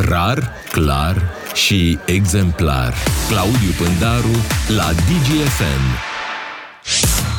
[0.00, 1.22] Rar, clar
[1.54, 2.94] și exemplar.
[3.28, 4.36] Claudiu Pândaru
[4.76, 5.84] la DGFM.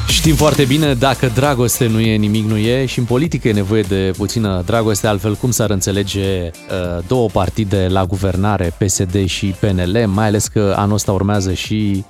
[0.08, 3.82] Știm foarte bine, dacă dragoste nu e, nimic nu e și în politică e nevoie
[3.82, 10.04] de puțină dragoste, altfel cum s-ar înțelege uh, două partide la guvernare, PSD și PNL,
[10.08, 12.06] mai ales că anul ăsta urmează și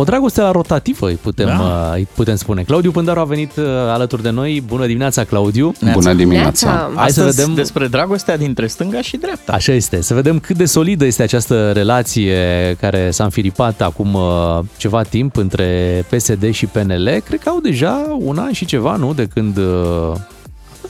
[0.00, 1.92] o dragoste la rotativă, îi putem, da.
[1.94, 2.62] îi putem spune.
[2.62, 4.62] Claudiu Pândaru a venit uh, alături de noi.
[4.66, 5.72] Bună dimineața, Claudiu!
[5.92, 6.90] Bună dimineața!
[6.94, 9.52] Hai să vedem despre dragostea dintre stânga și dreapta.
[9.52, 10.00] Așa este.
[10.00, 12.36] Să vedem cât de solidă este această relație
[12.80, 17.08] care s-a înfiripat acum uh, ceva timp între PSD și PNL.
[17.24, 19.14] Cred că au deja un an și ceva, nu?
[19.14, 20.12] De când uh,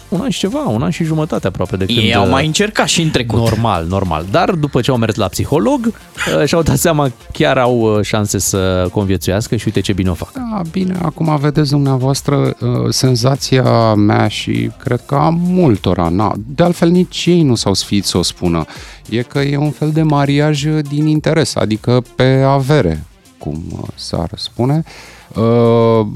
[0.09, 1.99] un an și ceva, un an și jumătate aproape de când...
[1.99, 3.39] Ei au mai încercat și în trecut.
[3.39, 4.27] Normal, normal.
[4.31, 8.39] Dar după ce au mers la psiholog, uh, și-au dat seama chiar au uh, șanse
[8.39, 10.33] să conviețuiască și uite ce bine o fac.
[10.33, 16.63] Da, bine, acum vedeți dumneavoastră uh, senzația mea și cred că a multora, na, de
[16.63, 18.65] altfel nici ei nu s-au sfiit să o spună,
[19.09, 23.05] e că e un fel de mariaj din interes, adică pe avere,
[23.39, 23.63] cum
[23.95, 24.85] s-ar spune.
[24.85, 26.07] Uh, Uh,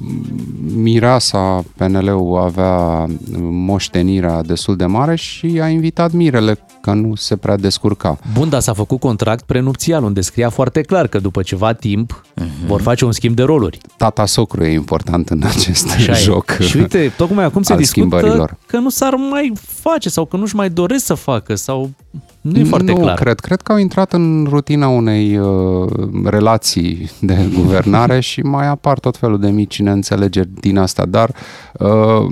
[0.75, 3.07] Mireasa PNL-ul avea
[3.41, 8.19] moștenirea destul de mare și a invitat Mirele, că nu se prea descurca.
[8.33, 12.67] Bun, dar s-a făcut contract prenupțial, unde scria foarte clar că după ceva timp uh-huh.
[12.67, 13.79] vor face un schimb de roluri.
[13.97, 16.57] Tata socru e important în acest Așa joc.
[16.61, 16.63] E.
[16.63, 20.71] Și uite, tocmai acum se discută că nu s-ar mai face sau că nu-și mai
[20.71, 21.91] doresc să facă sau
[22.43, 23.17] nu e foarte nu clar.
[23.17, 23.41] cred.
[23.41, 25.91] Cred că au intrat în rutina unei uh,
[26.25, 31.31] relații de guvernare și mai apar tot felul de mici neînțelegeri din asta, dar
[31.73, 32.27] uh,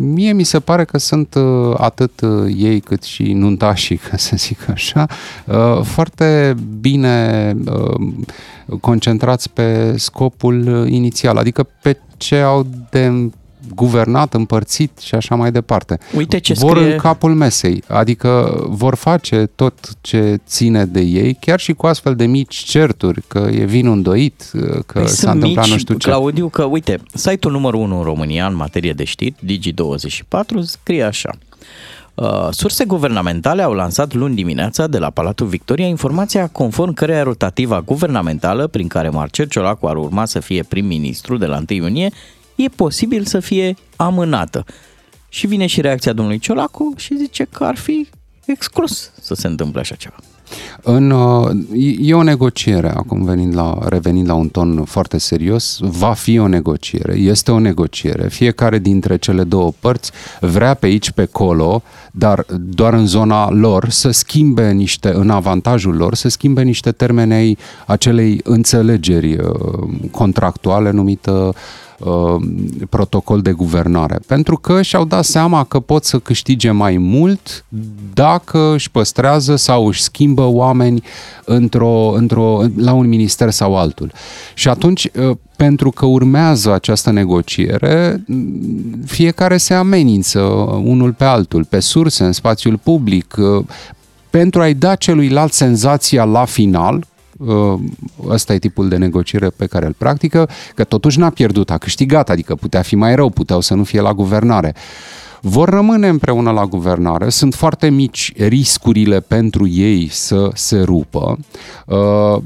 [0.00, 4.36] mie mi se pare că sunt uh, atât uh, ei cât și nuntașii, ca să
[4.36, 5.06] zic așa,
[5.46, 8.00] uh, foarte bine uh,
[8.80, 13.30] concentrați pe scopul inițial, adică pe ce au de
[13.74, 15.98] guvernat, împărțit și așa mai departe.
[16.16, 16.92] Uite ce vor scrie...
[16.92, 22.14] în capul mesei, adică vor face tot ce ține de ei, chiar și cu astfel
[22.14, 24.50] de mici certuri, că e vin îndoit,
[24.86, 26.08] că păi s-a întâmplat mici, nu știu ce.
[26.08, 31.30] Claudiu, că uite, site-ul numărul 1 în România în materie de știri, Digi24, scrie așa.
[32.16, 37.80] Uh, surse guvernamentale au lansat luni dimineața de la Palatul Victoria informația conform căreia rotativa
[37.80, 42.10] guvernamentală prin care Marcel Ciolacu ar urma să fie prim-ministru de la 1 iunie
[42.56, 44.64] e posibil să fie amânată.
[45.28, 48.08] Și vine și reacția domnului Ciolacu și zice că ar fi
[48.46, 50.16] exclus să se întâmple așa ceva.
[50.82, 51.50] În, uh,
[52.00, 56.48] e o negociere, acum venind la, revenind la un ton foarte serios, va fi o
[56.48, 58.28] negociere, este o negociere.
[58.28, 63.88] Fiecare dintre cele două părți vrea pe aici, pe acolo, dar doar în zona lor
[63.88, 69.48] să schimbe niște, în avantajul lor, să schimbe niște termenei acelei înțelegeri uh,
[70.10, 71.54] contractuale numită Uh,
[72.88, 74.18] protocol de guvernare.
[74.26, 77.64] Pentru că și-au dat seama că pot să câștige mai mult
[78.14, 81.02] dacă își păstrează sau își schimbă oameni
[81.44, 84.12] într-o, într-o, la un minister sau altul.
[84.54, 88.24] Și atunci, uh, pentru că urmează această negociere,
[89.04, 90.40] fiecare se amenință
[90.84, 93.64] unul pe altul, pe surse, în spațiul public, uh,
[94.30, 97.15] pentru a-i da celuilalt senzația la final, Uh,
[98.28, 102.30] ăsta e tipul de negociere pe care îl practică, că totuși n-a pierdut, a câștigat,
[102.30, 104.74] adică putea fi mai rău, puteau să nu fie la guvernare
[105.48, 111.38] vor rămâne împreună la guvernare, sunt foarte mici riscurile pentru ei să se rupă,
[111.86, 112.42] uh,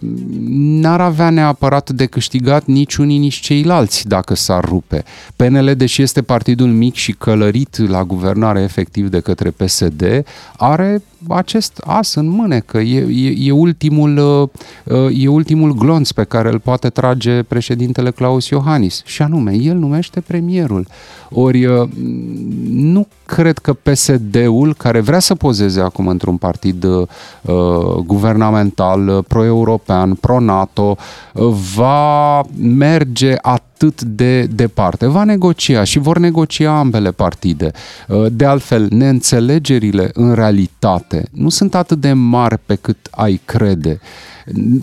[0.50, 5.04] n-ar avea neapărat de câștigat nici unii, nici ceilalți dacă s-ar rupe.
[5.36, 10.24] PNL, deși este partidul mic și călărit la guvernare efectiv de către PSD,
[10.56, 14.16] are acest as în mânecă, e, e, e, ultimul,
[14.84, 19.76] uh, e ultimul glonț pe care îl poate trage președintele Claus Iohannis și anume, el
[19.76, 20.86] numește premierul.
[21.30, 21.88] Ori uh,
[22.70, 27.06] nu cred că PSD-ul, care vrea să pozeze acum într-un partid uh,
[28.04, 30.96] guvernamental, uh, pro-european, pro-NATO,
[31.34, 33.69] uh, va merge atât
[34.06, 35.06] de departe.
[35.06, 37.70] Va negocia și vor negocia ambele partide.
[38.08, 44.00] Uh, de altfel, neînțelegerile în realitate nu sunt atât de mari pe cât ai crede.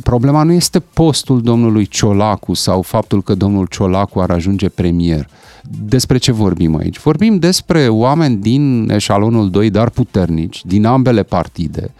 [0.04, 5.28] Problema nu este postul domnului Ciolacu sau faptul că domnul Ciolacu ar ajunge premier
[5.70, 7.00] despre ce vorbim aici?
[7.00, 11.92] Vorbim despre oameni din eșalonul 2, dar puternici, din ambele partide.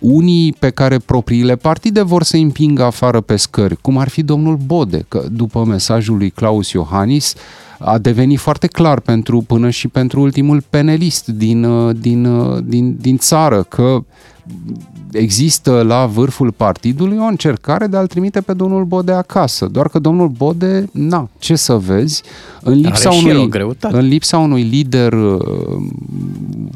[0.00, 4.56] Unii pe care propriile partide vor să împingă afară pe scări, cum ar fi domnul
[4.66, 7.34] Bode, că după mesajul lui Claus Iohannis
[7.78, 12.28] a devenit foarte clar pentru, până și pentru ultimul penelist din, din,
[12.68, 14.04] din, din țară că
[15.14, 19.66] există la vârful partidului o încercare de a-l trimite pe domnul Bode acasă.
[19.66, 22.22] Doar că domnul Bode, na, ce să vezi,
[22.62, 23.50] în lipsa, unui,
[23.80, 25.40] în lipsa unui lider uh,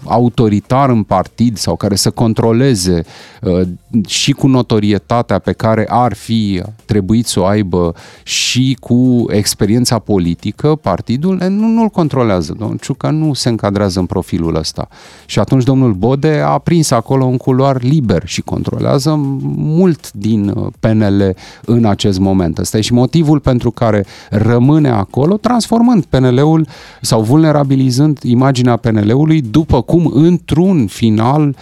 [0.05, 3.05] autoritar în partid sau care să controleze
[3.43, 3.61] uh,
[4.06, 10.75] și cu notorietatea pe care ar fi trebuit să o aibă și cu experiența politică,
[10.75, 12.55] partidul nu, nu-l controlează.
[12.58, 14.88] Domnul Ciucă nu se încadrează în profilul ăsta.
[15.26, 19.15] Și atunci domnul Bode a prins acolo un culoar liber și controlează
[19.57, 21.35] mult din uh, PNL
[21.65, 22.59] în acest moment.
[22.59, 26.67] Ăsta e și motivul pentru care rămâne acolo, transformând PNL-ul
[27.01, 31.55] sau vulnerabilizând imaginea PNL-ului, după cum într-un final uh,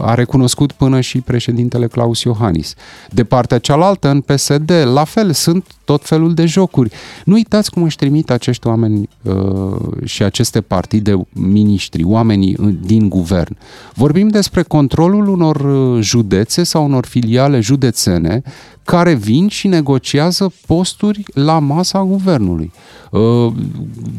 [0.00, 2.74] a recunoscut până și președintele Claus Iohannis.
[3.10, 6.90] De partea cealaltă, în PSD, la fel, sunt tot felul de jocuri.
[7.24, 9.34] Nu uitați cum își trimit acești oameni uh,
[10.04, 13.56] și aceste partide miniștri, oamenii din guvern.
[13.94, 18.42] Vorbim despre controlul unor uh, județe sau unor filiale județene
[18.90, 22.72] care vin și negociază posturi la masa guvernului.
[23.10, 23.52] Uh,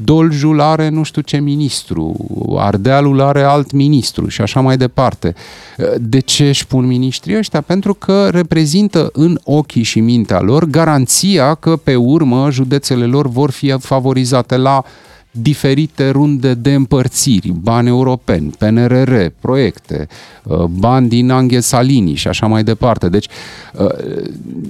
[0.03, 2.15] Doljul are nu știu ce ministru,
[2.57, 5.35] Ardealul are alt ministru și așa mai departe.
[5.77, 7.61] Uh, de ce își pun ministrii ăștia?
[7.61, 13.51] Pentru că reprezintă în ochii și mintea lor garanția că pe urmă județele lor vor
[13.51, 14.83] fi favorizate la
[15.31, 20.07] diferite runde de împărțiri, bani europeni, PNRR, proiecte,
[20.43, 23.09] uh, bani din Anghe Salini și așa mai departe.
[23.09, 23.27] Deci,
[23.73, 23.87] uh,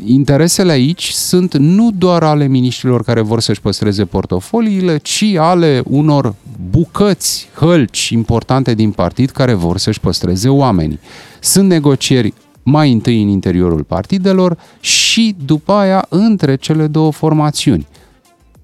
[0.05, 6.35] interesele aici sunt nu doar ale miniștrilor care vor să-și păstreze portofoliile, ci ale unor
[6.69, 10.99] bucăți, hălci importante din partid care vor să-și păstreze oamenii.
[11.39, 12.33] Sunt negocieri
[12.63, 17.87] mai întâi în interiorul partidelor și după aia între cele două formațiuni.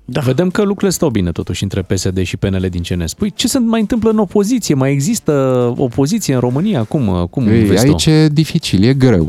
[0.09, 0.19] Da.
[0.19, 3.31] Vedem că lucrurile stau bine totuși între PSD și PNL din ce ne spui.
[3.35, 4.75] Ce se mai întâmplă în opoziție?
[4.75, 5.31] Mai există
[5.77, 6.83] opoziție în România?
[6.83, 9.25] Cum, cum Ei, vezi Aici e dificil, e greu.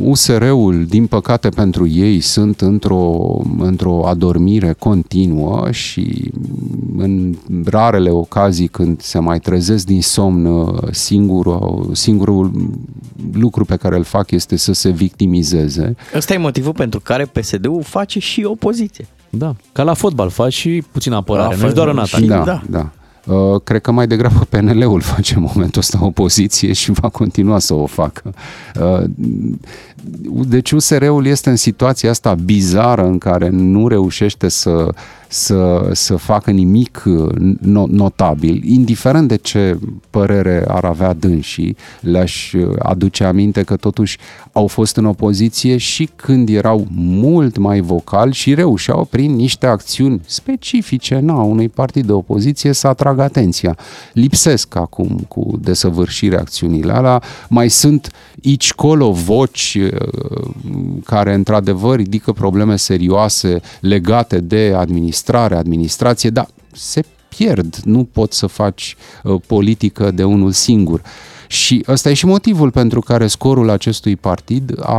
[0.00, 6.32] USR-ul, din păcate pentru ei, sunt într-o, într-o adormire continuă și
[6.96, 7.34] în
[7.64, 12.70] rarele ocazii când se mai trezesc din somn, singurul, singurul
[13.32, 15.94] lucru pe care îl fac este să se victimizeze.
[16.14, 19.06] Ăsta e motivul pentru care PSD-ul face și opoziție.
[19.30, 22.20] Da, ca la fotbal faci și puțin apărare, nu doar în atac.
[22.20, 22.62] Da, da.
[22.68, 22.90] da.
[23.26, 27.74] Uh, cred că mai degrabă PNL-ul face în momentul ăsta opoziție și va continua să
[27.74, 28.34] o facă.
[28.80, 29.04] Uh,
[30.46, 34.88] deci USR-ul este în situația asta bizară în care nu reușește să
[35.32, 37.34] să, să facă nimic uh,
[37.88, 39.78] notabil, indiferent de ce
[40.10, 44.18] părere ar avea dânsii, le-aș uh, aduce aminte că totuși
[44.52, 50.20] au fost în opoziție și când erau mult mai vocali și reușeau prin niște acțiuni
[50.26, 53.76] specifice na, unui partid de opoziție să atragă atenția.
[54.12, 58.10] Lipsesc acum cu desăvârșire acțiunile alea, mai sunt
[58.44, 60.50] aici colo voci uh,
[61.04, 68.38] care într-adevăr ridică probleme serioase legate de administrație administrare, administrație, dar se pierd, nu poți
[68.38, 71.02] să faci uh, politică de unul singur.
[71.46, 74.92] Și ăsta e și motivul pentru care scorul acestui partid a,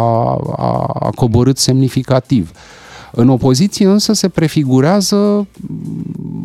[0.58, 2.52] a, a coborât semnificativ.
[3.12, 5.48] În opoziție însă se prefigurează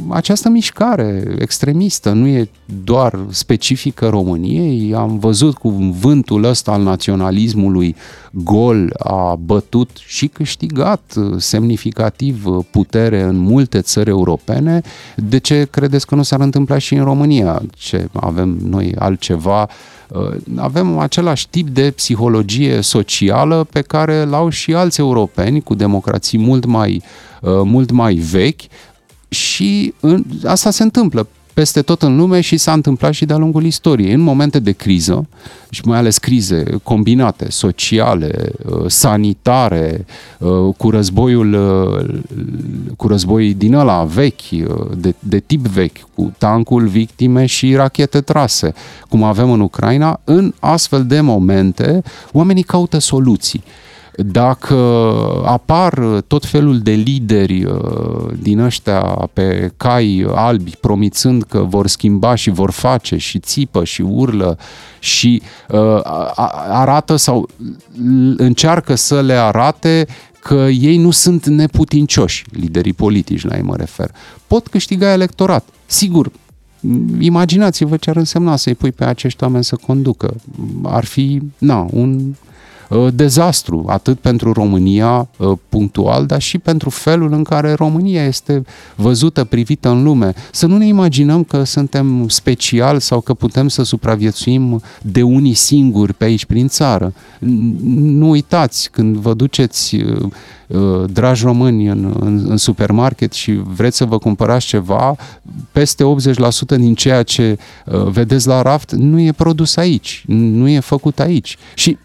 [0.08, 2.48] această mișcare extremistă, nu e
[2.84, 4.94] doar specifică României.
[4.94, 7.96] Am văzut cum vântul ăsta al naționalismului
[8.32, 14.80] gol a bătut și câștigat semnificativ putere în multe țări europene.
[15.16, 17.62] De ce credeți că nu s-ar întâmpla și în România?
[17.74, 19.95] Ce avem noi altceva Uh,
[20.56, 26.64] avem același tip de psihologie socială pe care l-au și alți europeni cu democrații mult
[26.64, 27.02] mai,
[27.40, 28.60] uh, mult mai vechi
[29.28, 29.94] și
[30.44, 34.12] asta se întâmplă peste tot în lume și s-a întâmplat și de-a lungul istoriei.
[34.12, 35.26] În momente de criză,
[35.70, 40.04] și mai ales crize combinate, sociale, uh, sanitare,
[40.38, 42.18] uh, cu războiul, uh,
[42.96, 44.48] cu război din ăla vechi,
[44.96, 48.74] de, de tip vechi, cu tancul, victime și rachete trase,
[49.08, 53.62] cum avem în Ucraina, în astfel de momente, oamenii caută soluții
[54.16, 54.74] dacă
[55.44, 59.00] apar tot felul de lideri uh, din ăștia
[59.32, 64.58] pe cai albi promițând că vor schimba și vor face și țipă și urlă
[64.98, 66.00] și uh,
[66.68, 67.48] arată sau
[68.36, 70.06] încearcă să le arate
[70.40, 74.10] că ei nu sunt neputincioși, liderii politici la ei mă refer.
[74.46, 75.68] Pot câștiga electorat.
[75.86, 76.30] Sigur,
[77.18, 80.34] imaginați-vă ce ar însemna să-i pui pe acești oameni să conducă.
[80.82, 82.45] Ar fi, na, un uh,
[83.14, 88.62] dezastru, atât pentru România uh, punctual, dar și pentru felul în care România este
[88.94, 90.32] văzută, privită în lume.
[90.52, 96.14] Să nu ne imaginăm că suntem special sau că putem să supraviețuim de unii singuri
[96.14, 97.12] pe aici prin țară.
[97.94, 99.96] Nu uitați, când vă duceți
[101.06, 105.16] dragi români în, în, în supermarket și vreți să vă cumpărați ceva,
[105.72, 106.04] peste
[106.74, 107.58] 80% din ceea ce
[108.04, 111.56] vedeți la raft nu e produs aici, nu e făcut aici.
[111.74, 111.98] Și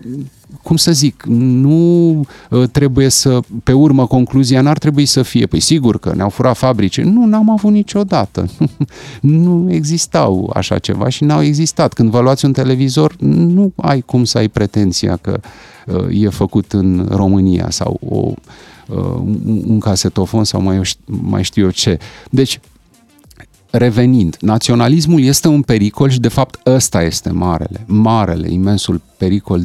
[0.63, 5.59] cum să zic, nu uh, trebuie să, pe urmă, concluzia n-ar trebui să fie, păi
[5.59, 7.01] sigur că ne-au furat fabrice.
[7.01, 8.45] Nu, n-am avut niciodată.
[9.21, 11.93] nu existau așa ceva și n-au existat.
[11.93, 15.39] Când vă luați un televizor, nu ai cum să ai pretenția că
[15.85, 18.31] uh, e făcut în România sau o,
[18.87, 19.21] uh,
[19.65, 21.97] un casetofon sau mai, mai știu eu ce.
[22.29, 22.59] Deci,
[23.71, 29.61] revenind, naționalismul este un pericol și de fapt ăsta este marele, marele, imensul pericol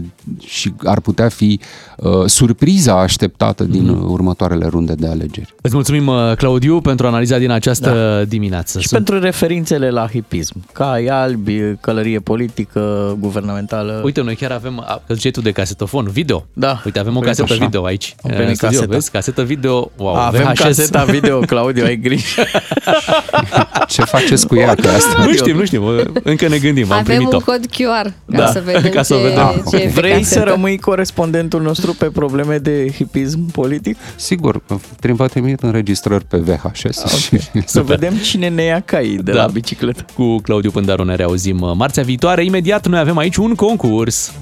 [0.46, 1.60] și ar putea fi
[1.96, 4.10] uh, surpriza așteptată din mm-hmm.
[4.10, 5.54] următoarele runde de alegeri.
[5.62, 8.24] Îți mulțumim, uh, Claudiu, pentru analiza din această da.
[8.24, 8.80] dimineață.
[8.80, 9.04] Și Sunt...
[9.04, 14.00] pentru referințele la hipism, cai albi, călărie politică, guvernamentală.
[14.04, 16.46] Uite, noi chiar avem, că ziceai tu de casetofon, video.
[16.52, 16.82] Da.
[16.84, 17.64] Uite, avem o casetă așa.
[17.64, 18.14] video aici.
[18.22, 18.86] Am studio, casetă.
[18.86, 19.10] Vezi?
[19.10, 20.60] Casetă video, wow, Avem VHS.
[20.60, 22.42] caseta video, Claudiu, ai grijă.
[23.96, 24.74] Ce faceți cu ea?
[24.74, 25.24] Că asta...
[25.24, 25.82] Nu știm, nu știm,
[26.22, 27.36] încă ne gândim, am Avem primit-o.
[27.36, 28.46] un cod QR ca da.
[28.46, 29.64] să vedem ca să ce, vedem.
[29.70, 33.96] ce Vrei să rămâi corespondentul nostru pe probleme de hipism politic?
[34.16, 34.62] Sigur,
[35.00, 36.98] trebuie trimit înregistrări pe VHS.
[36.98, 37.18] Okay.
[37.18, 37.62] Și...
[37.64, 39.42] Să vedem cine ne ia cai de da.
[39.42, 40.04] la bicicletă.
[40.14, 42.44] Cu Claudiu Pândaru ne reauzim marțea viitoare.
[42.44, 44.32] Imediat noi avem aici un concurs.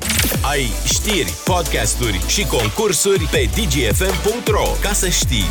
[0.50, 5.46] Ai știri, podcasturi și concursuri pe dgfm.ro ca să știi.